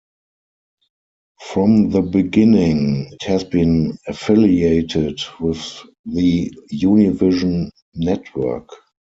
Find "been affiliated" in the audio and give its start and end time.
3.43-5.19